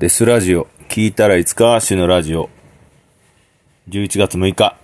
[0.00, 0.66] デスラジオ。
[0.88, 2.48] 聞いたらいつか死ぬラジオ。
[3.90, 4.78] 11月6日。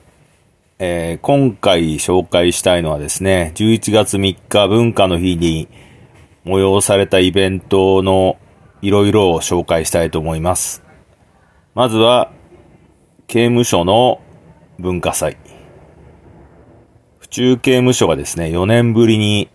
[0.78, 5.68] えー、今回紹介したいのはですね、11月3日文化の日に
[6.44, 8.36] 催されたイベントの
[8.82, 10.82] いろいろを紹介したいと思います。
[11.74, 12.30] まずは、
[13.26, 14.20] 刑務所の
[14.78, 15.38] 文化祭。
[17.20, 19.48] 府中刑務所がですね、4年ぶりに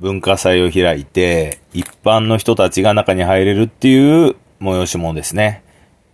[0.00, 5.62] 文化祭を開いて、一般の人たちが中に入れるっていう催し物ですね。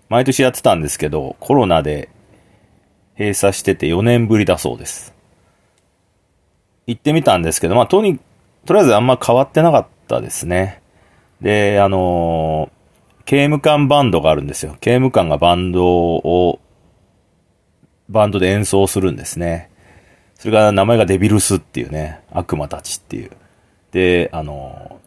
[0.09, 2.09] 毎年やってたんですけど、コロナで
[3.19, 5.15] 閉鎖してて4年ぶりだそうです。
[6.87, 8.19] 行ってみたんですけど、まあ、とに、
[8.67, 10.83] とりあえずあんま変わってなかったですね。
[11.41, 14.77] で、あのー、刑務官バンドがあるんですよ。
[14.81, 16.61] 刑務官がバンドを、
[18.09, 19.71] バンドで演奏するんですね。
[20.35, 23.31] それが名前がデビルスっていうね、悪魔たちっていう。
[23.93, 25.01] で、あの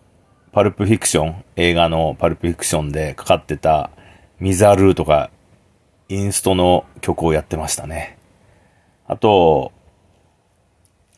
[0.55, 3.91] パルプフィクション、映画のパルプフィクションでかかってた
[4.39, 5.29] ミザルーとか
[6.07, 8.17] インストの曲をやってましたね。
[9.05, 9.73] あと、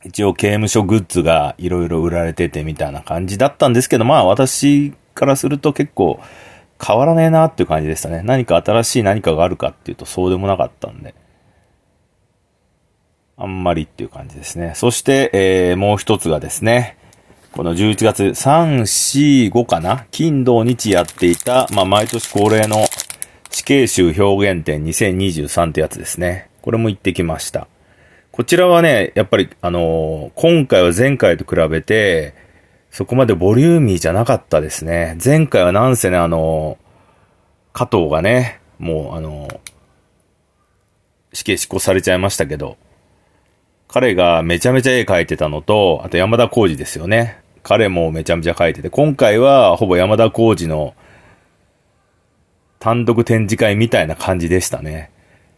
[0.04, 6.20] 一応刑務所グッズがいろいろ売られててみたいな感じだったんですけど、まあ私からすると結構
[6.84, 8.24] 変わらねえなっていう感じでしたね。
[8.24, 11.14] 何か新しい何かがあるかっていうとそうでもなかったんで。
[13.38, 14.74] あんまりっていう感じですね。
[14.74, 16.98] そして、えー、もう一つがですね、
[17.58, 20.06] この11月3、4、5かな？
[20.12, 22.86] 金土日やっていた、まあ、毎年恒例の
[23.50, 26.52] 死刑囚表現展2023ってやつですね。
[26.62, 27.68] これも行ってきました。
[28.32, 32.36] こちらはね、やっぱり、あのー、今回は前回と比べて、
[32.92, 35.18] そこまでボリューミーじゃなかったですね。
[35.26, 39.60] 前回はなんせね、あのー、加藤がね、もう、あのー、
[41.34, 42.78] 死刑執行されちゃいましたけど、
[43.88, 47.47] 彼がめちゃめちゃ絵描いてたのと、あと山田浩二ですよね。
[47.68, 50.96] 彼もめちゃめちゃ描いてて、今回はほぼ山田浩二の
[52.80, 55.12] 単独展示会みたいな感じでしたね。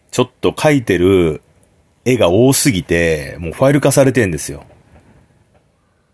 [0.09, 1.43] ちょっと描いてる
[2.05, 4.63] 絵が多すぎて、もうファイル化されてんですよ。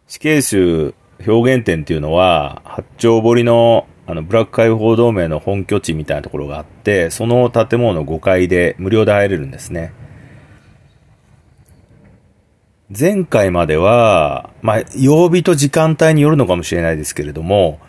[0.07, 0.94] 死刑囚
[1.25, 9.94] 表現展っていうのは、八丁堀のあの、ブラック解放同盟の本拠地みたいなところがあって、その建物の5階で無料で入れるんですね。
[12.90, 17.79] 前回までは、まあ、曜日と時間帯によるのかもしれないですけれども、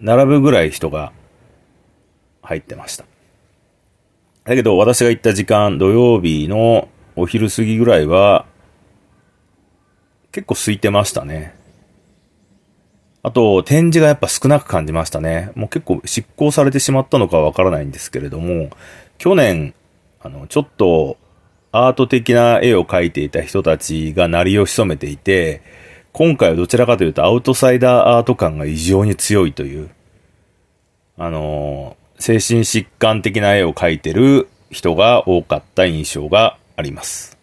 [0.00, 1.12] 並ぶぐらい人が
[2.42, 3.04] 入ってました。
[4.44, 8.46] だけど、私が行った時間、土曜日のお昼過ぎぐらいは、
[10.32, 11.54] 結構空いてましたね。
[13.22, 15.52] あと、展示がやっぱ少なく感じましたね。
[15.54, 18.70] もう結構執行されてしまったのかわからないんですけれども、
[19.18, 19.74] 去年、
[20.20, 21.18] あの、ちょっと
[21.70, 25.62] アート的な絵を描いていた人たちが鳴りを潜めていて、
[26.12, 29.90] 今回はどちらかというとアウトサイダーアート感が異常に強いという、
[31.18, 37.36] あの、精神疾患的な絵を描いてる人が多かった印象があります。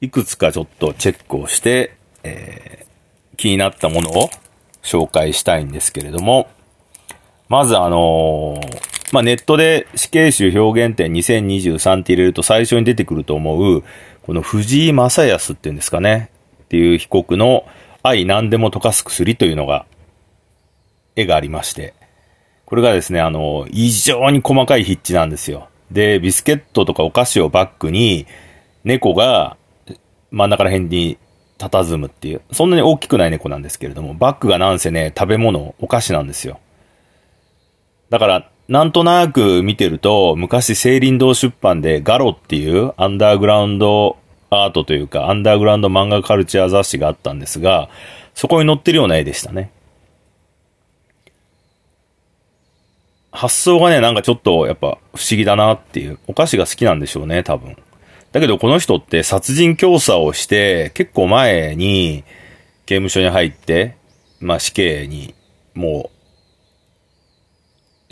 [0.00, 4.30] いくつかちょっとチェックをして、えー、気になったものを
[4.82, 6.48] 紹介したいんですけれども、
[7.48, 13.84] まずあのーまあ、ネットで死刑囚表現展2023って入れると最初に出てくると思う、
[14.22, 16.30] この藤井正康っていうんですかね、
[16.64, 17.66] っていう被告の
[18.02, 19.86] 愛何でも溶かす薬というのが、
[21.16, 21.94] 絵がありまして、
[22.66, 25.68] これがですね、あの、異常に細かい筆致なんですよ。
[25.90, 28.26] で、ビスケットとかお菓子をバックに、
[28.84, 29.56] 猫が
[30.30, 31.18] 真ん中ら辺に
[31.58, 36.58] 佇むっていう、そんなに大きくない猫なんですけれども、バッグがなんせね、食べ物、お菓子なんですよ。
[38.10, 44.16] だから、なんとなく見てると、昔、聖林堂出版でガロっていうアンダーグラウンド
[44.48, 47.90] アートというか、アンダーグラウンド漫画カルチャー雑誌があったんですが、
[48.34, 49.70] そこに載ってるような絵でしたね。
[53.32, 56.18] 発想がね、なんかちょっとやっぱ不思議だなっていう。
[56.26, 57.76] お菓子が好きなんでしょうね、多分。
[58.32, 62.24] だけどこの人って殺人教唆をして、結構前に
[62.86, 63.96] 刑務所に入って、
[64.40, 65.34] まあ死刑に
[65.74, 66.13] もう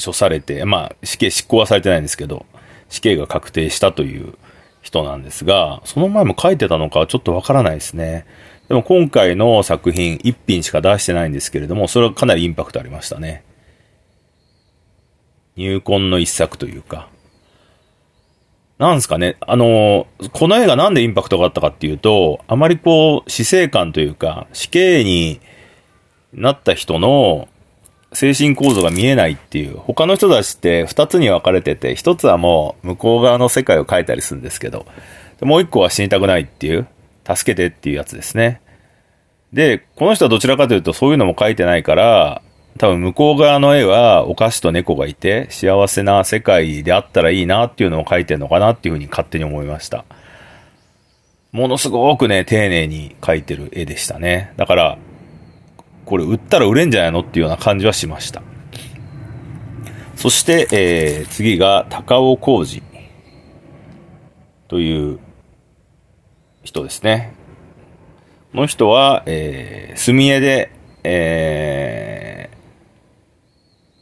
[0.04, 2.46] 処されて、まあ、死刑執行はされてないんですけど、
[2.88, 4.34] 死刑が確定したという
[4.82, 8.26] 人なんですが、その前も書いてたのかはちょっとわからないですね。
[8.68, 13.44] でも今回の作品1品しか出してないんですけれども、それはかなりインパクトありましたね。
[15.56, 17.08] 入魂の一作というか。
[18.78, 25.40] なんですかね、あの、この映画なんでインパクトがあったかっていうと、あまりこう、死生観というか、死刑に
[26.32, 27.48] なった人の
[28.14, 34.86] 精神構造が見えないっていう、他の人たちって二つに分かれてて、一つはもう向こう側の世界を描いたりするんですけど、
[35.40, 36.86] もう一個は死にたくないっていう、
[37.24, 38.60] 助けてっていうやつですね。
[39.52, 42.42] で、この人はどちらかというとそういうのも書いてないから、
[42.78, 50.04] 多分向こう側の絵はお菓子と猫がいて幸せな世界であったらいいなっていうのを描いてるのかなっていうふうに勝手に思いました。
[51.52, 54.52] ものすごくね、丁寧に描いてる絵でしたね。
[54.56, 54.98] だから、
[56.04, 58.42] これ売ったら売れんじゃないのっていうような感じはしました。
[60.16, 62.82] そして、えー、次が高尾浩二
[64.68, 65.18] という
[66.62, 67.34] 人ですね。
[68.52, 70.72] この人は、えー、墨絵で、
[71.04, 72.50] え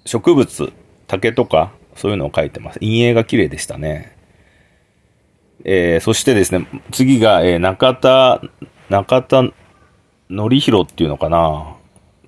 [0.05, 0.73] ー、植物、
[1.07, 2.79] 竹とか、そういうのを描いてます。
[2.81, 4.17] 陰影が綺麗でしたね。
[5.65, 8.41] えー、そしてですね、次が、えー、中田、
[8.89, 9.43] 中田
[10.29, 11.77] 則弘っていうのかな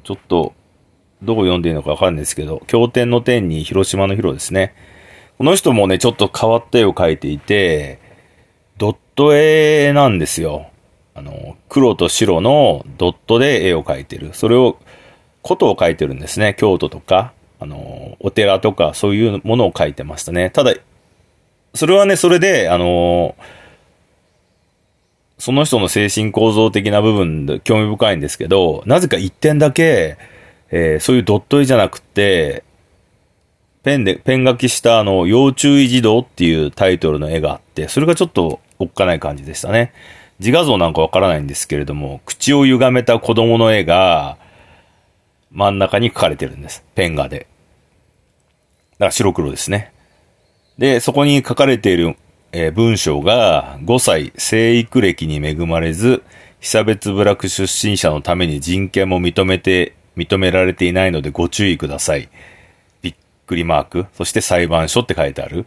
[0.05, 0.53] ちょっと、
[1.23, 4.75] どう読んでいいのかわかんないですけど、経典の天に広島の広ですね。
[5.39, 8.01] この人もね、ちょっと変わった絵を描いていて、
[8.79, 10.67] ドット絵なんですよ。
[11.15, 14.31] あの、黒と白のドットで絵を描いてる。
[14.33, 14.79] それを、
[15.43, 16.55] ことを描いてるんですね。
[16.59, 20.51] 京都とか、あの、お寺とか、そういうものを描いてましたね。
[20.51, 20.75] ただ、
[21.75, 23.35] それはね、それで、あの、
[25.43, 30.17] その人の精神構造的な部分で興味深いんですけど、なぜか一点だけ、
[30.71, 32.63] えー、そういうドット絵じゃなくて、
[33.83, 39.93] ペンで、ペン書きしたあの、要注意児童っていうタイトルの絵があって、それがちょっとおっかない感じでしたね。
[40.39, 44.39] 自画像なんかわからないんですけれども、口を歪めた子供の絵が
[45.51, 46.85] 真ん中に描かれてるんです。
[46.95, 47.49] ペン画で。
[48.93, 49.93] だから白黒ですね。
[50.79, 52.15] で、そこに書かれている、
[52.53, 56.23] えー、文章が、5歳、生育歴に恵まれず、
[56.61, 62.29] 被差別部落出身者のために人権も認めて認められていないのでご注意ください。
[63.01, 63.15] びっ
[63.47, 64.07] くりマーク。
[64.15, 65.67] そして裁判所って書いてある。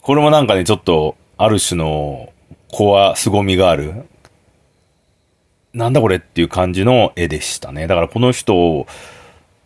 [0.00, 2.32] これもなんかね、ちょっと、ある種の、
[2.70, 4.06] 子は凄みがある。
[5.72, 7.86] なんだこれっていう感じの絵でしたね。
[7.86, 8.86] だからこの人を、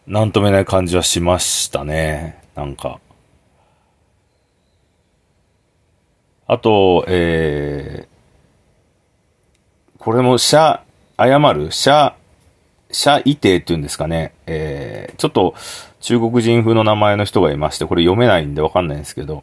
[0.07, 2.39] なんともない感じはしましたね。
[2.55, 3.01] なんか。
[6.47, 10.83] あと、えー、これも、謝、
[11.19, 12.15] 謝る、謝、
[12.91, 14.33] シイテイっていうんですかね。
[14.47, 15.55] えー、ちょっと
[16.01, 19.43] 中国人風の名前の人がいまして、これ読めないんでわかんないんですけど、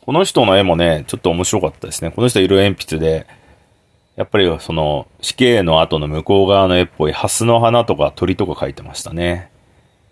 [0.00, 2.10] この人の絵もね、ちょっと面白かったですね。
[2.10, 3.26] この人色鉛筆で、
[4.16, 9.50] やっぱりその死刑の後の向こう側の絵っぽいハスの花とか鳥とか描いてましたね。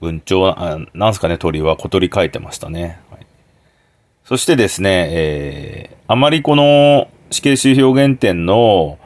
[0.00, 3.00] 文鳥、あなんすかね、鳥は小鳥描いてましたね。
[3.10, 3.26] はい、
[4.24, 8.98] そしてですね、えー、あまりこの死刑囚表現展の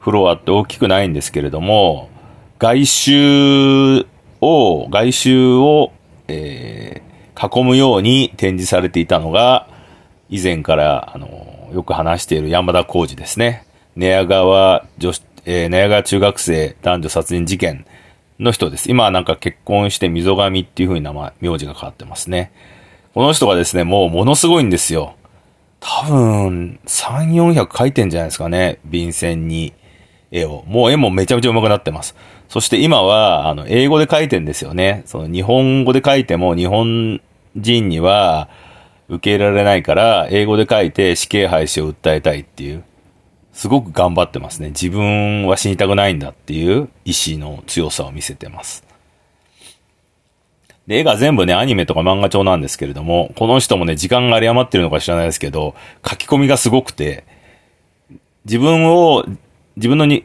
[0.00, 2.10] フロアって大きくないんですけれども、
[2.58, 4.06] 外周
[4.40, 5.92] を、外周を、
[6.26, 9.68] えー、囲むように展示されていたのが、
[10.30, 13.64] 以前から、あの、よく話している山田浩二ですね。
[13.94, 17.86] 寝屋川女子、えー、寝屋川中学生男女殺人事件
[18.40, 18.90] の人です。
[18.90, 22.50] 今はなんか結婚して溝上っていう風に名前、名字が変わってますね。
[23.14, 25.14] この人がですね、もうものすごいんですよ。
[25.80, 28.78] 多分、3、400書いてんじゃないですかね。
[28.84, 29.72] 便箋に
[30.30, 30.64] 絵を。
[30.66, 32.16] もう絵もめちゃめちゃ上手くなってます。
[32.48, 35.02] そして今は、あの、英語で書いてんですよね。
[35.06, 37.20] その日本語で書いても日本
[37.56, 38.48] 人には
[39.08, 42.84] 受け入れられないから、英語で書いて死刑廃止を訴えたいっていう。
[43.52, 44.68] すごく頑張ってますね。
[44.68, 48.87] 自分は死にたくないんだっていう意志の強さを見せてます。
[50.88, 57.24] で、絵が全部ね、アニメとか漫画調なんですけれども、この人もね、時間が有り余ってるのか知らないですけど、書き込みがすごくて、
[58.46, 59.24] 自分を、
[59.76, 60.24] 自分のに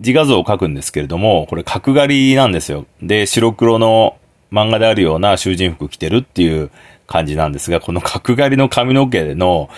[0.00, 2.86] 自画像を描くんですけれども、これ角刈りなんですよ。
[3.00, 4.16] で、白黒の
[4.50, 6.70] 漫画であるような囚人服着てるっていう
[7.06, 9.70] 感じなんですが、この角刈りの髪の毛の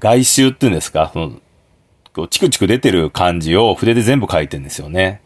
[0.00, 1.20] 外周っていうんですか、そ
[2.16, 5.20] の、チクチク出てる感じを筆で全部描いてるんですよね。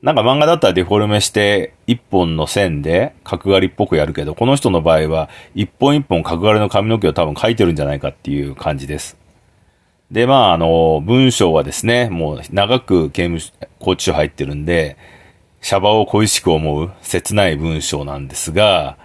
[0.00, 9.16] なんか漫画だったらデフォルメして一本の線で角刈りっぽくやるけど、この人の場合は一本一本角刈りの髪の毛を多分描いてるんじゃないかっていう感じです。
[10.10, 14.96] で、まあ、あの、文章はですね、もう長く刑務所、拘置所入ってるんで、
[15.60, 18.96] シャバを恋しく思う切ない文章なんですが、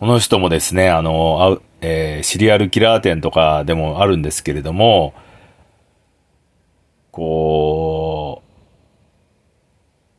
[0.00, 5.14] この人もですね、あの、あえー、シリアルキラー店とかでもあるんですけれども、
[7.12, 8.13] こう、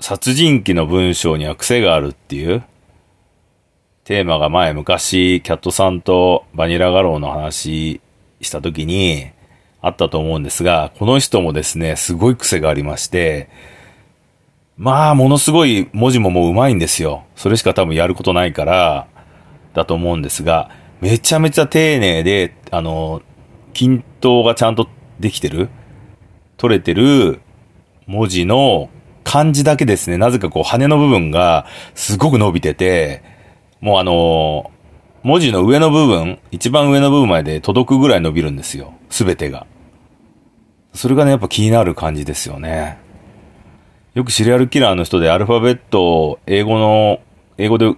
[0.08, 2.64] 殺人鬼の文章には癖があるっていう、
[4.04, 8.02] テーマが前昔、キャットさんとバニラガローの話
[8.40, 9.32] したときに、
[9.82, 13.50] あったと思うんですが、この人もですね、すごい癖がありまして、
[14.78, 17.24] まあ、ものすごい文字ももう上手いんですよ。
[17.36, 19.08] それしか多分やることないから、
[19.74, 20.70] だと思うんですが、
[21.02, 23.24] めちゃめちゃ丁寧で、あの、
[23.74, 24.88] 均等がちゃんと
[25.20, 25.70] できてる、
[26.58, 27.42] 取れてる
[28.06, 28.92] 文字の
[29.26, 31.66] 漢字だけですね、なぜかこう羽の部分が
[31.96, 33.24] すごく伸びてて、
[33.82, 38.94] もうあのー、文字の上の部分、一番上の部分まで届くぐらい伸びるんですよ。
[39.10, 39.66] すべてが。
[40.94, 43.00] それがね、やっぱ気になる感じですよね。
[44.14, 47.20] よくシリアルキラーの人でアルファベットを英語の、
[47.58, 47.94] 英語で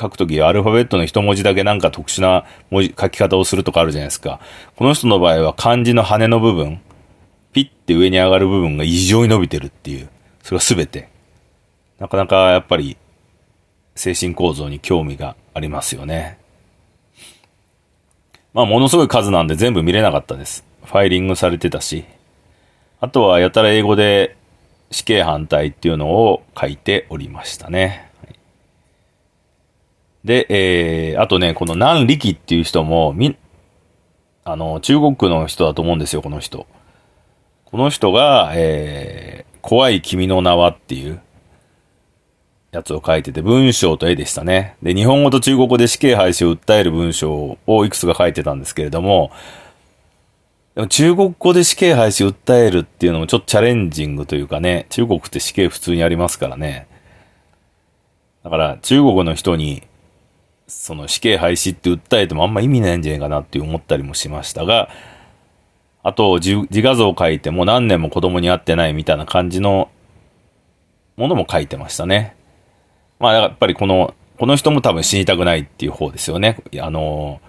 [0.00, 4.40] 書くときアルファベットの一文字だけなんか特殊な文字、書き方をするとかあるじゃないですか。
[4.76, 6.80] この人の場合は漢字の羽の部分、
[7.52, 10.08] ピッて上に上がる部分が異常に伸びてるっていう。
[10.50, 11.08] それがすべて。
[12.00, 12.96] なかなかやっぱり
[13.94, 16.38] 精神構造に興味がありますよね。
[18.52, 20.64] まあものすごい数なんで全部見れなかったです。
[20.82, 22.04] ファイリングされてたし。
[22.98, 24.36] あとはやたら英語で
[24.90, 28.10] 死刑反対っていうのを書いておりましたね。
[30.24, 33.36] で、えー、あとね、この南力っていう人も、み、
[34.42, 36.66] あの、中国の人だと思うんですよ、この人。
[37.66, 41.20] この人が、えー、怖い君の名はっていう
[42.72, 44.76] やつを書いてて、文章と絵でしたね。
[44.82, 49.30] で、日本語と中国語で死刑廃止を訴える文章をいくつか書いてたんですけれども、
[50.74, 56.86] でも中国語で死刑廃止を訴えるっていうのもちょっとチャレンジングというかね、中国って死刑普通にありますからね。
[58.44, 59.82] だから中国の人に、
[60.68, 64.88] その死刑廃止って訴えてもあんま意味ないんじゃないかなって思ったりもしましたが、
[66.02, 69.90] あと自画像を描いても何年も子供に会ってないみたいな感じの
[71.16, 72.34] ものも書いてましたね。
[73.18, 76.62] まあやっぱりこの、この人も多分死にたくないっていう方ですよね。
[76.80, 77.40] あの、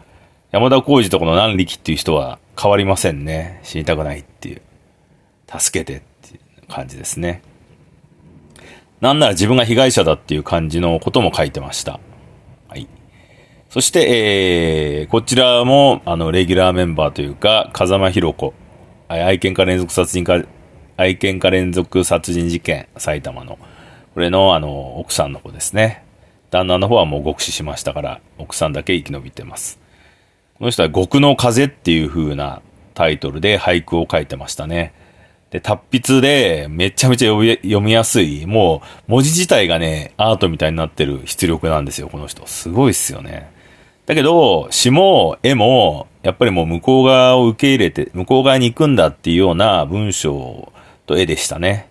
[0.51, 3.61] 山田浩二とこの南力っていう人は変わりませんね。
[3.63, 4.61] 死にたくないっていう。
[5.57, 7.41] 助けてっていう感じですね。
[8.99, 11.99] なんなら自分が被害者だっていう感じのことも書いてました。
[13.71, 18.53] そして、えー、こちらも、あの、レギュラーメンバーというか、風間博子。
[19.07, 20.43] 愛犬家連続殺人か、
[20.97, 23.57] 愛犬家連続殺人事件、埼玉の。
[24.13, 26.03] これの、あの、奥さんの子ですね。
[26.49, 29.79] 旦那の方はもう極死しましたから、奥さんだけ生き延びてます。
[30.59, 32.61] この人は極の風っていう風な
[32.93, 34.93] タイトルで俳句を書いてましたね。
[35.49, 42.45] で、達筆でめちゃめちゃ読みやすい、もう文字自体がね、アートみたいになってる出力なんですよ、この人。
[42.47, 43.60] すごいっすよね。
[44.05, 50.71] だけど、詩も絵も、やっぱりもう向こう側を受け入れて、向こう側に行くんだっていうような文章
[51.05, 51.89] と絵でしたね。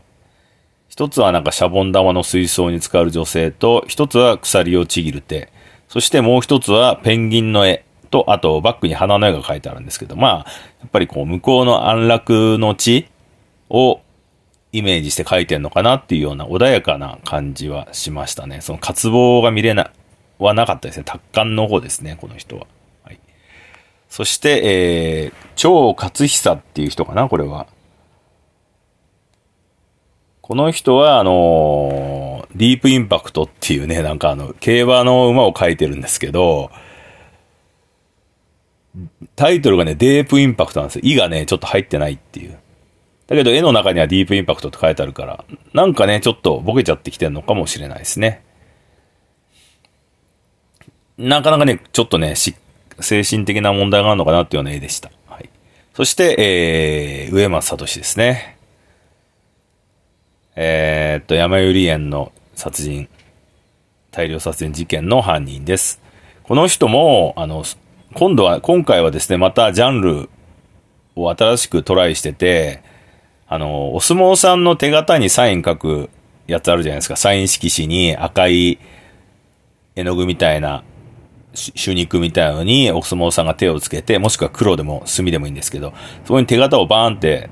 [0.89, 5.51] 一つはなんかシャボン玉の水槽に使う女性と、一つは鎖をちぎる手、
[5.89, 7.85] そしてもう一つはペンギンの絵。
[8.11, 10.51] と、あとバックに花の絵が描いてあるんですけど、まあ、
[10.81, 13.07] やっぱりこう、向こうの安楽の地
[13.69, 14.01] を
[14.73, 18.61] イメージして描いてんのかなっていうような穏やかな感じはしましたね。
[18.61, 19.93] その渇望が見れな、
[20.45, 21.05] はなかったですね。
[21.05, 22.67] 達観の方ですね、この人は。
[23.05, 23.21] はい。
[24.09, 27.67] そして、えー、超勝久っていう人かな、これは。
[30.41, 36.71] この人は、あのー、ディープインパクトっていうね、なんかあの、競馬の馬を描いてるんですけど、
[39.37, 41.03] タイトルがね、デープインパクトなんですよ。
[41.05, 42.59] イがね、ちょっと入ってないっていう。
[43.29, 48.43] だけど絵の中にはディープインパクトって書いてあるから、なんかね、ちょっとボケちゃってきてるのかもしれないですね。
[51.21, 52.55] なかなかね、ちょっとね、し
[53.01, 55.11] 精神的な問題があるのかなっていうような絵でした。
[55.27, 55.49] はい。
[55.95, 58.57] そして、えー、上松聡ですね。
[60.57, 63.09] えー、っと、山百合園の殺人、
[64.11, 66.01] 大量殺人事件の犯人です。
[66.43, 67.65] この人も、あの、
[68.15, 70.31] 今度は、今回はですね、またジャンル
[71.17, 72.83] を新しくトライしてて、
[73.47, 76.11] あの、お相撲さんの手形にサイン書く
[76.47, 77.17] やつあるじゃないですか。
[77.17, 78.79] サイン色紙に赤い
[79.97, 80.83] 絵の具みたいな、
[81.55, 85.93] 手肉みたいなのにお相撲さんが手をつけて、もしくは黒でも墨でもいいんですけど、
[86.25, 87.51] そこに手形をバーンって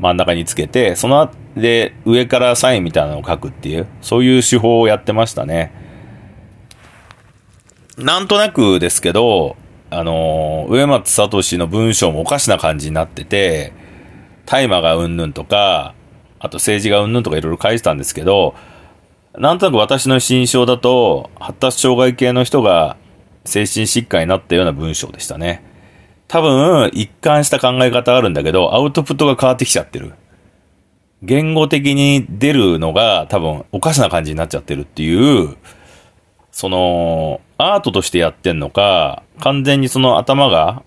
[0.00, 5.72] 真ん中につけて、その後で上からサインみたいなのを書くっていう、そういう手法をやってましたね。
[7.96, 9.56] なんとなくですけど、
[9.90, 13.72] あのー、上松聡の文章もおかしな感じになってて、
[14.46, 15.94] 大麻がうんぬんとか、
[16.38, 18.54] あと政治がうんぬんとかいろいろ書いてたんですけど、
[19.36, 22.96] なんとなく私の心象だと、発達障害系の人が
[23.48, 25.62] 精神疾患になったような文章でしたね。
[26.28, 30.12] 多分、一貫した考え方あるんだけど、アウトプットが変わってきちゃってる。
[31.22, 35.56] 言語的に出るのが多分おかしな感じになっちゃってるっていう、
[36.52, 40.82] その、アートとしてやってんのか、完全にその頭が、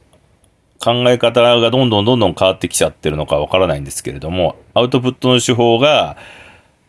[0.83, 6.17] 考え方がどんどんどんどん変わってきちゃってるのかわからないんですけれども、アウトプットの手法が、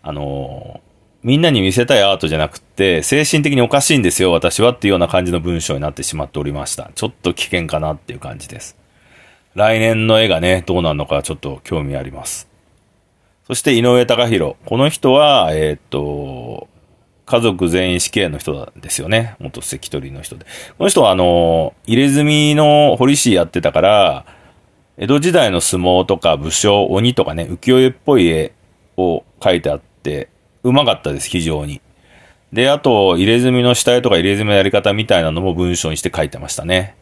[0.03, 0.81] あの
[1.23, 6.91] みんなに見せたいアートじゃなくて、精神的におかしいんですよ、私はっていうような感じの文章になってしまっておりました。
[6.95, 8.77] ちょっと危険かなっていう感じです。
[9.55, 12.49] 来年の絵がね、どうなるのかちょっと興味あります。
[13.47, 14.57] そして井上隆弘。
[14.65, 16.69] この人は、えー、っと、
[17.27, 19.37] 家族全員死刑の人ですよね。
[19.39, 20.45] 元関取の人で。
[20.77, 24.27] この人はあの、入れ墨の堀市やってたから、
[24.99, 28.53] 江戸時代の相撲とか武将、鬼とかね、浮世絵っぽい絵
[28.97, 30.29] を描いてあって、
[30.63, 31.81] うまかったです、非常に。
[32.53, 36.97] で、あと、入れ墨の下絵とか入れ墨のやり方みたいなのも文章にして書いてましたね。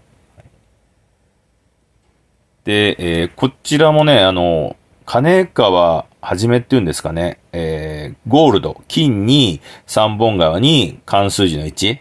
[2.64, 4.76] で、えー、こちらもね、あの、
[5.06, 11.98] 金川はじめっていうんですかね、えー、ゴールド、金に三本川に関数字の1。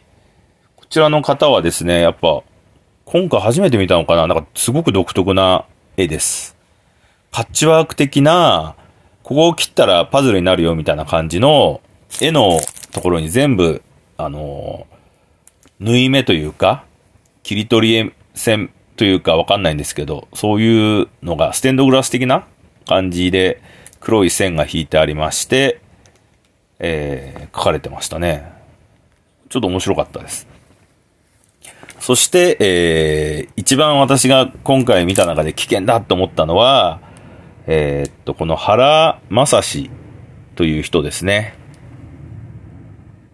[0.75, 2.43] こちらの方はですね、やっぱ、
[3.05, 5.65] 今回初めて見たのかななんかすごく独特な
[5.97, 6.55] 絵です。
[7.31, 8.75] パッチワーク的な、
[9.29, 11.81] ここを切ったらパズルになるよみたいな感じの
[12.19, 12.59] 絵の
[12.91, 13.83] ところに全部、
[14.17, 16.83] あのー、縫い目というか、
[17.43, 22.47] 切り取り線というかわかんないんですけど、そういうのがステンドグラス的な
[22.87, 23.61] 感じで
[23.99, 25.79] 黒い線が引いてありまして、
[26.79, 28.51] えー、書かれてましたね。
[29.49, 30.47] ちょっと面白かったです。
[31.99, 37.07] そして、えー、一番私が今回見た中で危険だと思ったのは、
[37.71, 39.91] えー、っと、この原正史
[40.55, 41.53] という人ですね。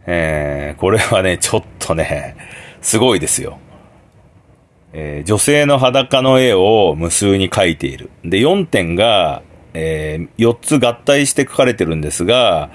[0.05, 2.35] えー、これはね、ちょっとね、
[2.81, 3.59] すごいですよ。
[4.91, 8.09] えー、女性の裸の絵を無数に描いている。
[8.25, 9.41] で、4点が、
[9.73, 12.71] えー、4つ合体して書かれてるんですが、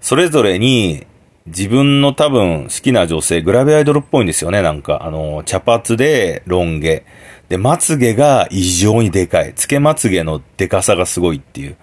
[0.00, 1.04] それぞれに
[1.46, 5.00] 自分の多分好きな女性、グラビアアイドルっぽいんですよね、なんか。
[5.02, 7.04] あの、茶髪でロン毛。
[7.48, 9.54] で、まつげが異常にでかい。
[9.54, 11.76] つけまつげのでかさがすごいっていう。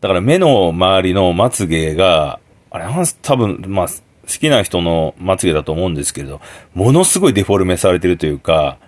[0.00, 2.84] だから目の周りのまつげが、あれ、
[3.22, 3.94] 多分、まあ、好
[4.26, 6.40] きな人のまつげだと思うんですけれど、
[6.72, 8.78] ものすごいデフォルメされてるというか、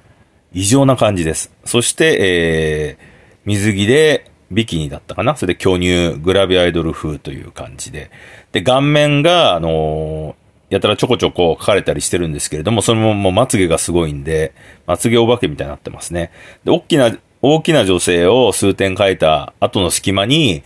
[0.53, 1.53] 異常な感じです。
[1.65, 3.07] そして、えー、
[3.45, 8.11] 水着でビキニだったかなそれで巨乳、グラビアアイドル風という感じで。
[8.53, 10.42] で、顔面が、あのー、
[10.73, 14.55] やたらちょこちょこ書かれたりしてるんですけれども、それももうまつげがすごいんで、
[14.87, 16.33] まつげお化けみたいになってますね。
[16.65, 20.63] で、大きな、大きな女性を数点書いた後の隙間に、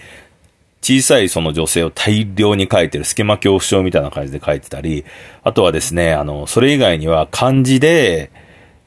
[0.80, 5.04] 小さいその女性を大量に書いてる、スケマ恐怖症みたいな感じで書いてたり、
[5.42, 8.30] あとはですね、あの、それ以外には漢字で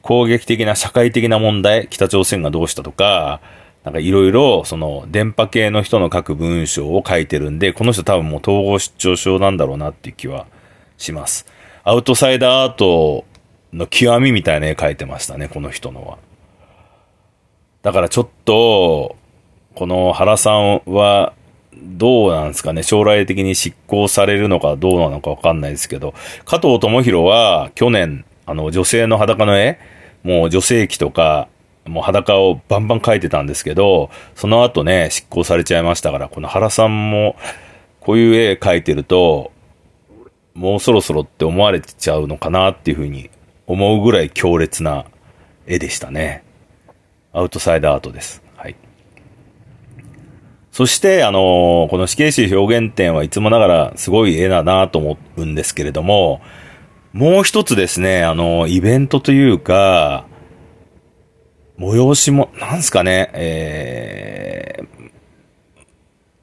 [0.00, 3.42] 攻撃的な社会的な問題、北朝鮮がどうしたとか、
[3.84, 10.46] なんかいろいろ、その、電波系の人の書く文章を書いてるんで、この人多分もう統合失調症なんだろうなっていう気は
[11.02, 11.46] します。
[11.82, 13.24] アウトサイダーアート
[13.72, 16.18] の極みみたいな絵描いてましたね、この人のは。
[17.82, 19.16] だからちょっと、
[19.74, 21.32] この原さんは、
[21.72, 29.78] どうなんですかね、将来的に執行されるのかどうなのかわかんないですけど、加藤智弘は去年、あの、女性の裸の絵、
[30.22, 31.48] もう女性器とか、
[31.86, 37.36] もう裸をバンバン描いてたんですけど、その後ね、執行されちゃいましたから、この原さんも、
[38.00, 39.49] こういう絵描いてると、
[40.54, 43.30] もうそろそろって思われちゃうのかなっていうふうに
[43.66, 45.04] 思うぐらい強烈な
[45.66, 46.44] 絵でしたね。
[47.32, 48.42] アウトサイダーアートです。
[48.56, 48.76] はい。
[50.72, 56.40] そして、あのこの死刑囚表現展はいつもながらすごい絵だなと思うんですけれども、
[57.12, 60.26] もう一つですね、あのイベントというか、
[61.78, 64.99] 催しも、なんすかね、えー、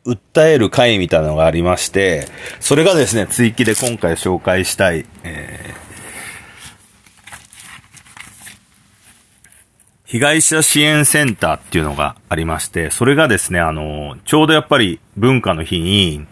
[0.08, 2.28] 訴える会みたいなのがありまして、
[2.62, 5.88] それがですね、追記で今回紹介したい、えー、
[10.06, 16.26] 被害者支援センターっていうのがありまして、それがですね、あの、ちょうどやっぱり文化の日に、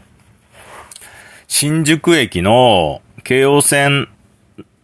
[1.47, 4.07] 新宿駅の京王線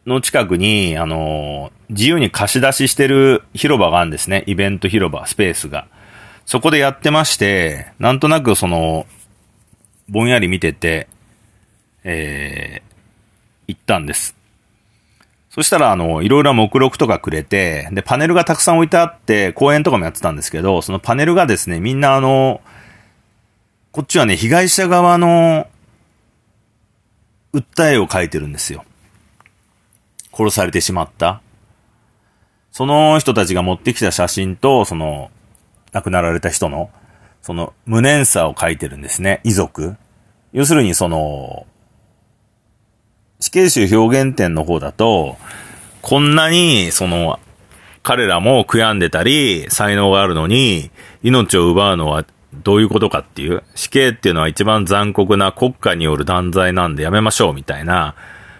[0.05, 4.43] の近くに、あの、自由に貸し出ししてる広場があるんですね。
[4.47, 5.87] イベント広場、スペースが。
[6.45, 9.05] そこでやってまして、なんとなくその、
[10.09, 11.07] ぼんやり見てて、
[12.03, 12.91] えー、
[13.69, 14.35] 行ったんです。
[15.49, 22.61] そしたら、あの、いろいろ目録とかくれて、で、パネルがたくさん置いてあって、公演とかもやってたんですけど、そのパネルがですね、みんなあの、
[23.91, 25.67] こっちはね、被害者側の、
[27.53, 28.85] 訴えを書いてるんですよ。
[30.33, 31.41] 殺されてしまった。
[32.71, 35.31] その人たちが持ってきた写真と、その、
[35.91, 36.89] 亡くなられた人の、
[37.41, 39.41] その、無念さを書いてるんですね。
[39.43, 39.95] 遺族。
[40.53, 41.65] 要するに、その、
[43.39, 45.37] 死刑囚表現展の方だと、
[46.01, 47.39] こんなに、その、
[48.03, 50.91] 彼らも悔やんでたり、才能があるのに、
[51.23, 58.15] 命を奪うのはどういうことかっていう、死刑っていうのは一番残酷な国家による断罪なんでやめましょうみたいな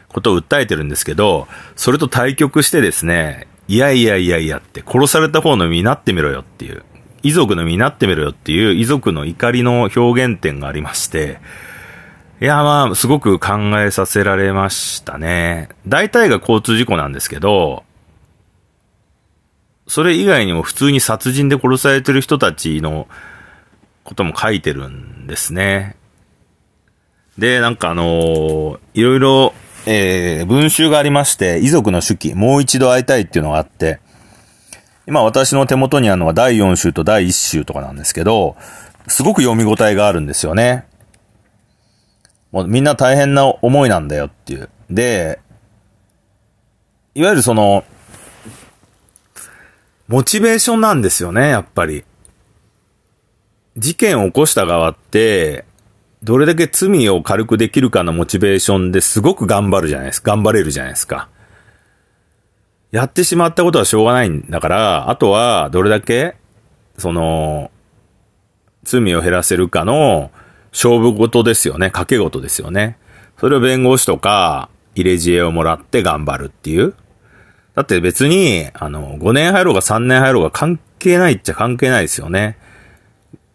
[0.09, 6.83] ことを訴えてるんですけど、それと対局してですね、いやいやいやいやって、殺された方の身になってみろよっていう。
[7.23, 11.39] 遺族の身になってみろよっていう遺族の怒りの表現点がありまして、
[12.41, 15.69] いや、まあ、すごく考えさせられましたね。
[15.87, 17.83] 大体が交通事故なんですけど、
[19.87, 23.07] それ以外にも普通に殺人で殺されてる人たちの
[24.03, 25.97] ことも書いてるんですね。
[27.37, 29.53] で、なんかあのー、いろいろ、
[29.85, 33.99] えー、文集がありまして、遺族の手記、もう一度会いたいっていうのがあって、
[35.07, 38.55] 今私の手元にあるのが第4週と第1週とかなんですけど、
[39.07, 40.85] すごく読み応えがあるんですよね。
[42.51, 44.69] もうみんな大変な思いなんだよっていう。
[44.89, 45.39] で、
[47.15, 47.83] いわゆるその、
[50.07, 52.03] モチベーションなんですよね、やっぱり。
[53.77, 55.65] 事件を起こした側って、
[56.23, 60.31] どれだけ罪を軽くできるかのモチベーションですごく頑張るじゃないですか。
[60.31, 61.29] 頑張れるじゃないですか。
[62.91, 66.35] やってしまったことはしょうがないんだから、あとはどれだけ、
[66.97, 67.71] その、
[68.83, 70.31] 罪を減らせるかの
[70.71, 71.87] 勝負事ですよね。
[71.87, 72.97] 賭け事ですよね。
[73.39, 76.93] それを弁護士とか入れ知恵をもらって頑張るっていう。
[77.75, 82.57] だって別に、あの、5年入ろうが3年入ろうが関係ないっちゃ関係ないですよね。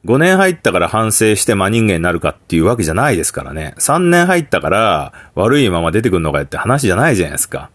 [0.06, 3.74] 5年入ったから反省して真人間になるかっていうわけじゃないですからね。
[3.78, 7.70] 3年入ったから悪いまま出てくるのかよって話じゃないじゃないですか。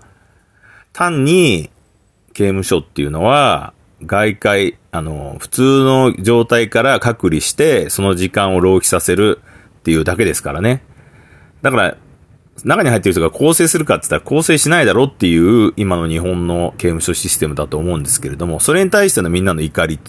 [0.94, 1.70] 単に、
[2.34, 3.74] 刑務所っていうのは、
[4.04, 9.42] 外界、あの、普通の状態から隔離して、その時間を浪費させる
[9.80, 10.84] っていうだけですからね。
[11.62, 11.98] だから、
[12.64, 20.00] 中に入ってる人が構成するかって言ったら構成しないだろっていう今の日本の刑務所システムだと思うんですけれども、それに対してのみんなの怒り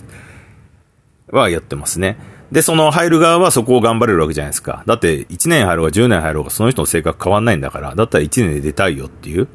[1.31, 2.19] はやってますね。
[2.51, 4.83] で、その入る側はそこを頑張れるわけじゃないですか。
[4.87, 9.49] だって1年入ろうが10年入ろうがその人の性格変わんないんだから、だったら1年で出たいよっていう。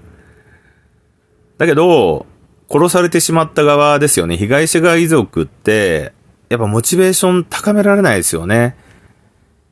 [1.57, 2.25] だけど、
[2.69, 4.37] 殺されてしまった側ですよね。
[4.37, 6.13] 被害者側遺族って、
[6.49, 8.75] やっぱモチベーション高められないですよね。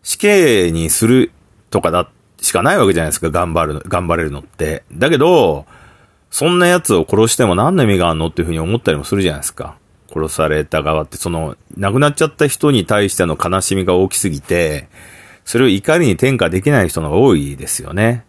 [0.04, 1.32] 死刑にする
[1.69, 2.10] とかだ、
[2.41, 3.30] しかないわけじゃないですか。
[3.30, 4.84] 頑張る、頑張れるのって。
[4.93, 5.65] だけど、
[6.30, 9.78] そんな奴を殺しても何の意味があるのっていうふうに思ったりもするじゃないですか。
[10.13, 14.88] 殺された側って、その、亡くなっちゃった人に対しての悲しみが大きすぎて、
[15.43, 18.26] それを怒りに転嫁できない人が多いですよね。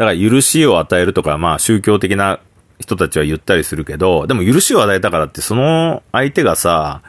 [0.00, 2.40] だから許しを与えるとか、まあ宗教的な
[2.78, 7.02] 人たちは言ったりするけど、でも許しを与えたからってその相手がさ、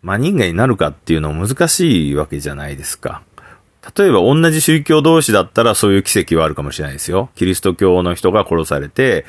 [0.00, 3.20] 真人間になるかっていうのは難しいわけじゃないですか。
[3.94, 7.28] 例えば同じ宗教同士だったらそういう奇跡はあるかもしれないですよ。
[7.34, 9.26] キリスト教の人が殺されて、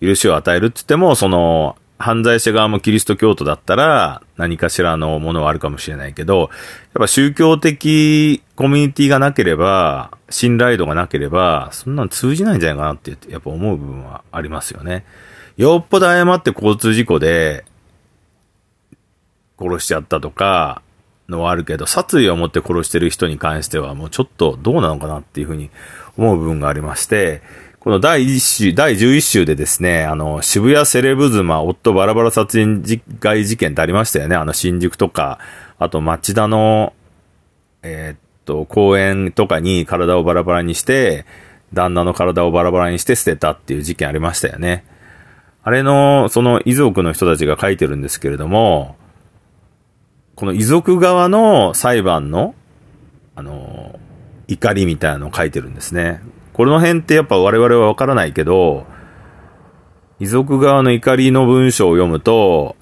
[0.00, 6.48] 許しを与えるって言っても、その、犯罪者側もキリスト教徒だったら何かしらのものはあるかもしれないけど、やっ
[6.94, 15.04] ぱ宗教的コミュニティがなければ、信頼度がなければ、そんなの通じないんじゃないかなってやっぱ思う部分はありますよね。
[15.56, 17.64] よっぽど誤って交通事故で
[19.60, 20.82] 殺しちゃったとか
[21.28, 25.70] のはあるけど、殺意を持って殺してる人に関してはもうちょっとどうなのかなっていうふうに
[26.16, 27.42] 思う部分がありまして、
[27.78, 32.82] この第1週、第11週でですね、あの、渋谷セレブ妻、夫バラバラ殺人
[33.20, 34.34] 害事件ってありましたよね。
[34.34, 35.38] あの、新宿とか、
[35.78, 36.92] あと町田の、
[37.84, 41.26] えー、っと、公園とかに体をバラバラにして、
[41.74, 44.84] 旦那の体をバラバラにして捨てたっていう事件ありましたよね。
[45.62, 48.96] あれの、その遺族の人たちが書いてるんですけれども、
[50.34, 52.54] この遺族側の裁判の、
[53.34, 53.98] あの、
[54.46, 56.22] 怒りみたいなのを書いてるんですね。
[56.54, 58.86] この辺ってやっぱ我々はわからないけど、
[60.20, 62.76] 遺族側の怒りの文章を読むと、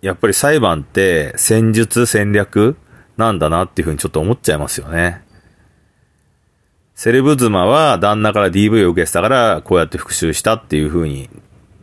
[0.00, 2.76] やっぱり裁判って戦術戦略
[3.16, 5.22] なんだなっていうふうにちょっと思っちゃいますよね。
[6.94, 11.30] セレブ妻は旦那から DV を受けてたからこうやって復讐したっていうふうに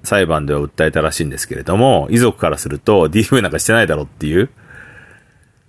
[0.03, 4.49] 裁判では訴えたらしいんですけれども、遺族からすると DV なんかしてないだろっていう、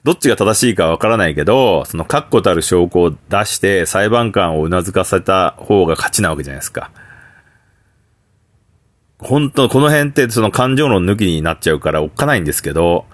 [0.03, 6.91] どっちが正しいかわからないけど、その確固たる証拠を出して裁判官を頷かせた方が勝ちなわけじゃないですか。
[9.19, 13.05] 本当、この辺ってその感情論抜きになっちゃうからおっかないんですけど、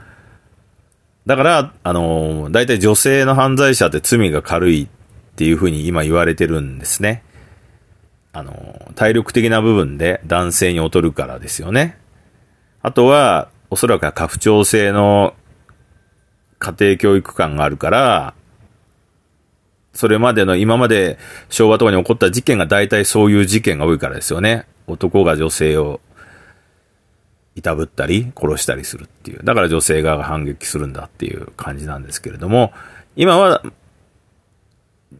[1.27, 4.89] だから、あの、大体女性の犯罪者って罪が軽いっ
[5.35, 7.25] ていうふうに今言われてるんですね。
[8.33, 11.99] あの、体力的な部分で男性に劣るからですよね。
[12.81, 15.35] あとは、おそらくは家父長制の
[16.61, 18.35] 家庭教育観があるから、
[19.93, 24.67] それまでの今まで昭和とかに起こった事件が大体そういう事件が多いからですよね。
[24.87, 26.01] 男が女性を
[27.57, 29.41] いたぶったり殺したりするっていう。
[29.43, 32.73] だから女性側が反撃するんだっていう感じなんですけれども、
[33.17, 33.63] 今は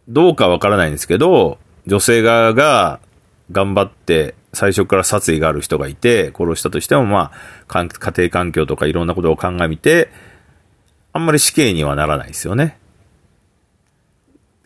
[0.07, 2.99] どうかわからないんですけど、女性側が
[3.51, 7.31] 頑張って最初から殺意がある人がいて、殺したとしても、ま
[7.67, 10.09] あ、家庭環境とかいろんなことを鑑みて、
[11.13, 12.77] あんまり死刑にはならないですよね。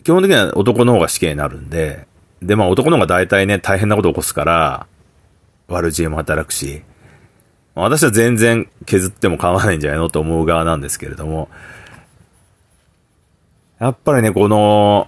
[0.04, 2.08] 基本的には男の方が死刑になるんで、
[2.42, 4.88] で、まあ男の方が大体ね、大変なことを起こすから、
[5.68, 6.82] 悪知恵も働くし、
[7.74, 11.50] 私は全然削っても構わないんじゃないのと思う側なんですけれども、
[13.80, 15.08] やっぱりね、この、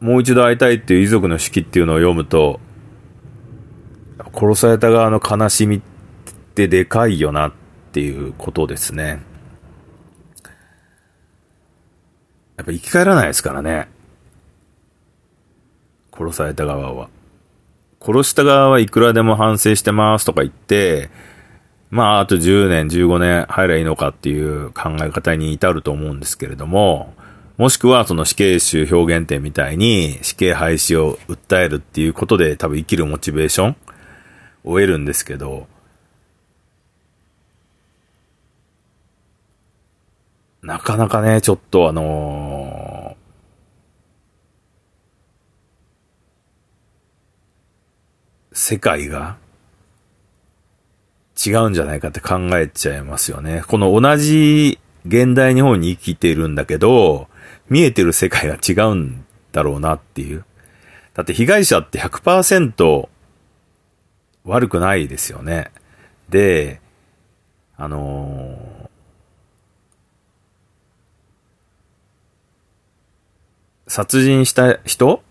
[0.00, 2.60] もう一度会いたいっていう遺族の手記っていうのを読むと、
[4.34, 5.80] 殺された側の悲しみっ
[6.54, 7.52] てでかいよなっ
[7.92, 9.20] ていうことですね。
[12.56, 13.88] やっぱ生き返らないですからね。
[16.16, 17.08] 殺された側は。
[18.00, 21.10] 殺した側はいくらでも反省してますとか言って、
[21.92, 27.12] まあ、あと10年、15年入ればいいのかっていう考え方に至ると思うんですけれども、
[27.58, 33.76] もしくはその死刑囚表現点みたいに死刑廃止を訴えるっていうことで多分生きるモチベーション
[34.64, 35.66] を得るんですけど、
[40.62, 49.36] なかなかね、ちょっとあのー、世界が
[51.34, 53.62] 違うんじゃないかって考えちゃいますよね。
[53.66, 57.28] この同じ現代日本に生きているんだけど、
[57.68, 60.44] 見えてる世界が違うんだろうなっていう。
[61.14, 63.08] だって被害者って100%
[64.44, 65.70] 悪くないですよね。
[66.28, 66.80] で、
[67.76, 75.22] あのー、殺人した人？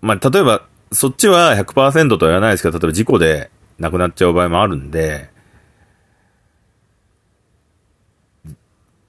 [0.00, 5.30] まあ、例えば、そっちは100%とは言わないですけど、例えば事故で亡くなっちゃう場合もあるんで、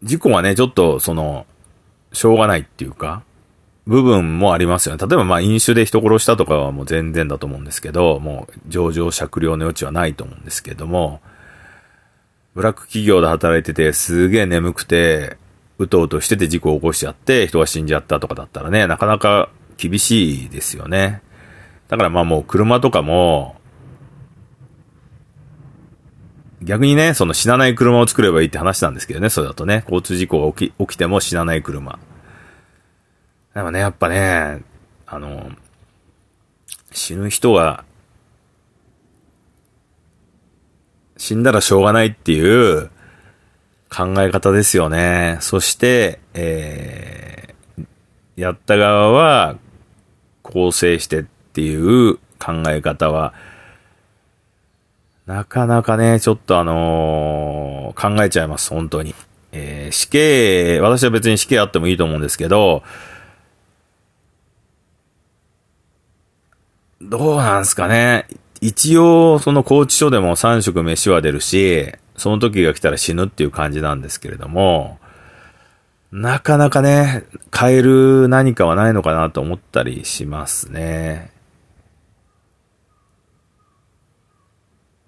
[0.07, 1.45] 事故はね、ちょっと、その、
[2.13, 3.21] しょうがないっていうか、
[3.87, 5.07] 部分もありますよね。
[5.07, 11.21] 例えばまあ飲酒で人殺したとかはもう全然だと思うんですけど、もう上場酌量の余地はないと思うんですけども、
[12.53, 15.37] ブラック企業で働いててすげえ眠くて、
[15.77, 21.21] うとうとしてて事故を起こしちゃって人が死んじゃったとかだったらね、なかなか厳しいですよね。
[21.87, 23.56] だからまあもう車とかも、
[26.61, 31.99] 逆にね、その死なない車を作ればいいって話なんですけどね、それだとね、交通事故が起き、起きても死なない車。
[33.53, 34.63] でもね、やっぱね、
[35.05, 35.51] あの、
[36.91, 37.83] 死ぬ人は、
[41.17, 42.89] 死んだらしょうがないっていう
[43.89, 45.37] 考え方ですよね。
[45.41, 47.85] そして、えー、
[48.35, 49.57] やった側は、
[50.41, 53.33] 構成してっていう考え方は、
[55.27, 59.13] なかなかね、ちょっとあのー、考えちゃいます、本当に。
[59.51, 62.81] えー、死刑、私は別に死刑あってもいいと思うんですけど、
[67.01, 68.25] どうなんすかね。
[68.61, 74.97] 一応、その拘置所でも3食飯は出るし、その時が来たら死ぬっていう感じなんですけれども、
[76.13, 81.36] なかなかね、変える何かはないのかなと思ったりしますね。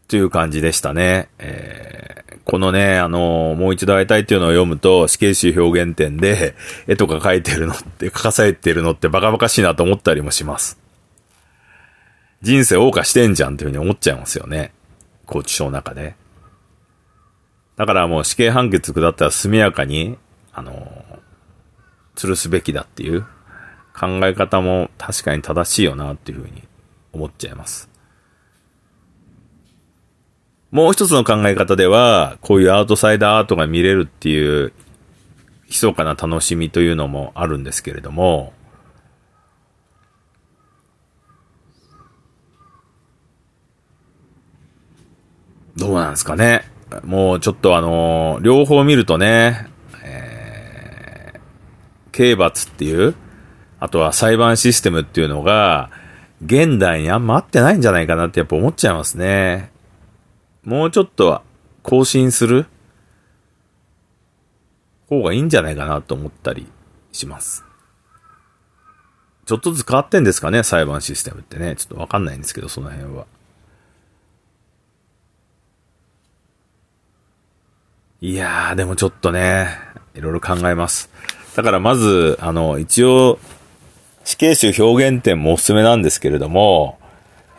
[0.10, 1.30] という感じでしたね。
[1.38, 6.56] えー、このね、あの、もう一度会いたいっていうのを読むと、死刑囚表現展で、
[6.88, 10.80] 絵とか描いてるのって、書かされてるのってバカバカしいなと思ったりもします。
[12.42, 14.72] 人生謳歌してんじゃんっていうふうに思っちゃいますよね。
[15.28, 16.16] 拘置所の中で。
[17.76, 20.18] だからもう死刑判決下ったら速やかに、
[20.54, 21.06] あの、
[22.16, 23.22] 吊るすべきだっていう
[23.94, 26.64] 考え方も確かに正しいよなっていうふうに
[27.14, 27.89] 思っちゃいます。
[30.72, 34.72] もう一つの考え方では、こういうアウトサイダーアートが見れるっていう、
[35.68, 38.54] 密かな楽しみというのもあるんですけれども、
[45.76, 46.66] どうなんですかね。
[47.04, 49.68] もうちょっとあのー、両方見るとね、
[50.04, 51.40] えー、
[52.12, 53.16] 刑罰っていう、
[53.80, 55.90] あとは裁判システムっていうのが、
[56.44, 59.72] 現代にあんま合ってないんじゃないかなってやっぱ思っちゃいますね。
[60.70, 61.42] もうちょっとは
[61.82, 62.68] 更新する？
[65.08, 66.68] 方がいいんじゃないかなと思ったり
[67.12, 67.66] します。
[69.48, 71.76] ちょっとずつ変わってんですかね、裁判システムってね。
[71.76, 73.26] ちょっとわかんないんですけど、その辺は。
[78.22, 79.70] いやー、でもちょっとね、
[80.14, 81.10] いろいろ考えます。
[81.56, 83.40] だからまず、あの、一応、
[84.24, 86.99] 死刑囚表現展もおすすめなんですけれども、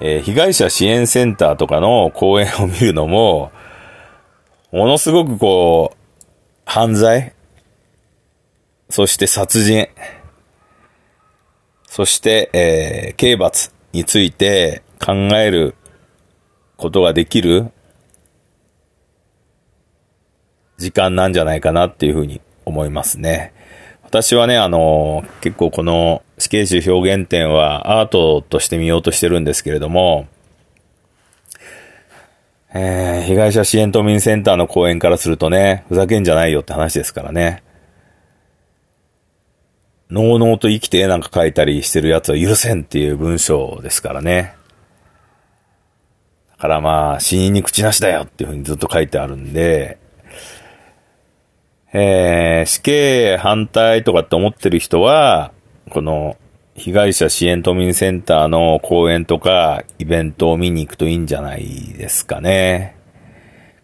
[0.01, 3.53] えー、被害者支援センターとかの講演を見るのも、
[4.73, 5.97] ものすごくこう、
[6.65, 7.35] 犯罪、
[8.89, 9.89] そして殺人、
[11.87, 15.75] そして、えー、刑罰について考える
[16.77, 17.71] ことができる
[20.79, 23.53] 時間なんじゃないかなっていうふうに思いますね。
[24.11, 30.27] 私はね、あの、結構この死刑囚表現展はアートとして見ようとしてるんですけれども、
[32.75, 37.63] えー、被害者支援都民センターの講演からするとね、ふざけんじゃないよって話ですからね。
[40.11, 44.57] のうのうと生きてなんか書いたりしてるやつは許せんっていう文章ですからね。
[46.51, 50.00] だからまあ、死人に口なしだよっていうふうにずっと書いてあるんで、
[51.93, 55.53] えー、死刑反対とかって思ってる人は、
[55.91, 56.37] この
[56.75, 62.97] 被害者支援都民センターの講演とかイベントを見に行くといいんじゃないですかね。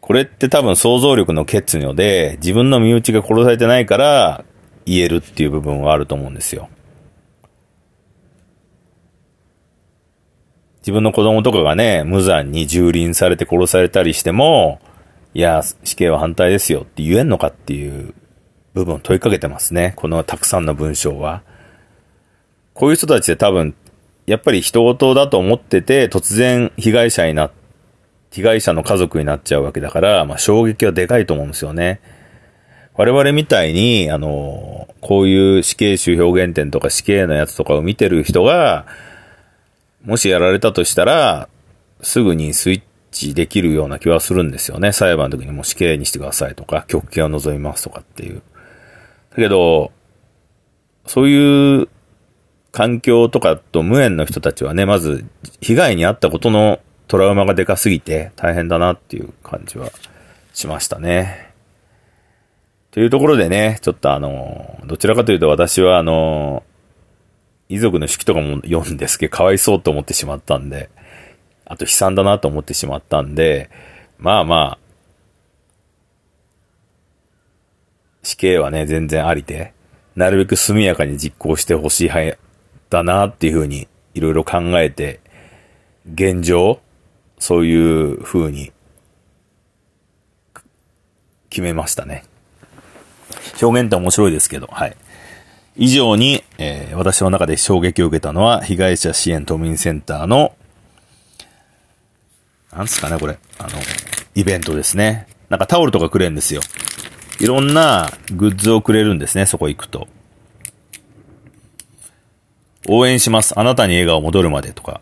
[0.01, 4.45] これって多分想像力の欠如で自分の身内が殺されてないから
[4.85, 6.69] 言えるっていう部分はあると思うんですよ。
[10.79, 14.79] 自分の子供とかがね、無残に蹂躙されて殺されたりしても、
[15.37, 18.15] いや、死刑は反対ですよって言えんのかっていう
[18.73, 19.93] 部分を問いかけてますね。
[19.97, 21.43] このたくさんの文章は。
[22.73, 23.75] こういう人たちで多分、
[24.25, 27.51] やっぱり人事だと思ってて、突然被害者にな、
[28.31, 32.01] 被害者の家族になっちゃうわけだから、まあ衝撃はでかいと思うんですよね。
[32.95, 38.87] 我々みたいに、あの、こういう死刑囚表現展とか死刑のやつとかを見てる人が、
[40.03, 41.51] もしやられたとしたら、
[42.01, 42.83] すぐにスイッ
[43.17, 44.93] チできるような気はするんですよね。
[44.93, 48.43] 裁判の時にも死刑にしてくださいとか、極刑を望みますとかっていう。
[49.31, 49.91] だけど、
[51.07, 51.89] そういう
[52.73, 55.25] 環境とかと無縁の人たちはね、まず
[55.61, 59.91] 被害に遭ったことのトラウマがでかすぎて大変だなっていう感じは
[60.53, 61.55] しましたね。
[62.91, 66.65] というところでね、ちょっとあの、どちらかというと私はあの、
[67.69, 70.89] 遺族の式とかも読んですけど、かわいそうと思ってしまったんで、
[71.67, 73.71] あと悲惨だなと思ってしまったんで、
[74.19, 74.87] まあまあ、
[78.23, 79.73] 死刑はね、全然ありで、
[80.15, 82.11] なるべく速やかに実行してほしい
[82.89, 85.21] だなっていうふうにいろいろ考えて、
[86.13, 86.81] 現状、
[87.39, 88.73] そういうふうに
[91.51, 92.25] 決めましたね。
[93.61, 94.97] 表現って面白いですけど、はい。
[95.77, 100.55] 以上に、えー、私の中で衝撃を受けたのは、被害者支援都民センターの、
[102.77, 103.39] なんすかね、これ。
[103.59, 103.71] あの、
[104.35, 105.27] イベントですね。
[105.49, 106.61] なんかタオルとかくれるんですよ。
[107.41, 110.07] いろんなグッズをくれるんですね、そこ行くと。
[112.87, 113.59] 応援します。
[113.59, 115.01] あなたに笑顔戻るまでとか。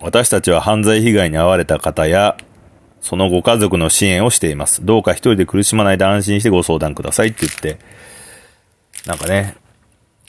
[0.00, 2.38] 私たちは犯罪被害に遭われた方や、
[3.02, 4.84] そのご家族の支援をしています。
[4.84, 7.78] どうか一人で苦しまないで安心してご相談くださいって言って、
[9.04, 9.56] なんかね、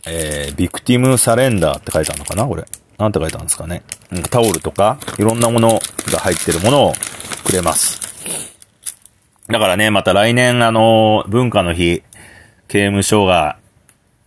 [0.05, 2.65] えー、ビクティムサレンダーって書いてあるのかなこれ。
[2.99, 3.81] なんて書いてあるんですかね。
[4.29, 5.79] タオルとか、いろんなもの
[6.11, 6.93] が入ってるものを
[7.45, 7.99] くれます。
[9.47, 12.03] だからね、また来年、あの、文化の日、
[12.67, 13.57] 刑務所が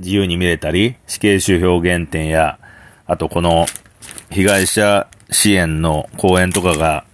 [0.01, 2.59] 自由に見れたり、死刑囚表現展や、
[3.07, 3.67] あとこの
[4.31, 7.05] 被害者支援の講演とかが、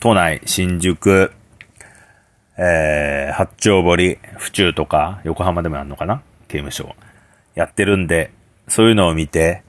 [0.00, 1.32] 都内、新宿、
[2.56, 6.22] えー、八丁堀、府中とか、横浜でもやるのかな？
[6.46, 6.94] 刑務所。
[7.54, 8.30] やってるんで、
[8.68, 9.62] そういうのを見て、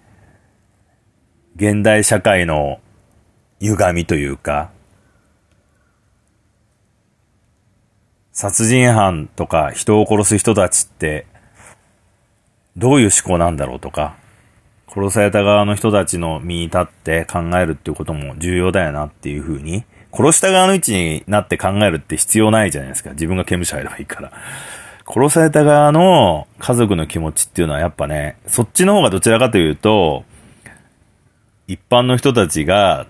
[1.59, 2.79] 現代社会の
[3.59, 4.71] 歪みというか、
[8.31, 11.27] 殺人犯とか人を殺す人たちって
[12.77, 14.15] どういう思考なんだろうとか、
[14.87, 23.09] 殺された側の人たちの身に立って考えるっていうことも重要だよなっていうふうに、殺した側の位置になって考えるって必要ないじゃないですか。
[23.09, 24.31] 自分が刑務所入ればいいから。
[25.05, 30.23] 殺された側の家族の気持ちっていうのはやっぱね、そっちの方がどちらかというと、
[31.69, 33.05] 一般の人たちが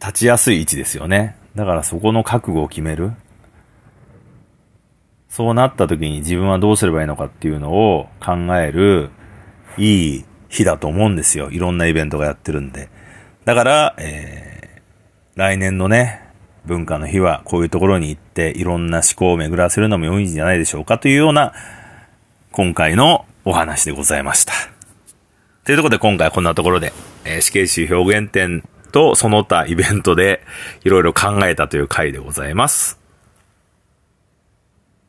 [0.00, 1.36] 立ちやすい位置ですよね。
[1.54, 3.12] だからそこの覚悟を決める。
[5.28, 9.10] そうなった時に自分はどうすればいいのかっていうのを考える
[9.76, 11.52] いい日だと思うんですよ。
[11.52, 12.88] いろんなイベントがやってるんで。
[13.44, 16.24] だから、えー、来年のね、
[16.64, 21.52] 文化の日はこういうところに行っていろんな思考を巡らせるのも良いんじゃないでしょうかというような
[22.50, 24.77] 今回のお話でございました。
[25.68, 26.94] というところで今回はこんなところで、
[27.26, 30.40] えー、死刑囚表現展とその他イベントで
[30.82, 32.97] いろいろ考えたという回でございます。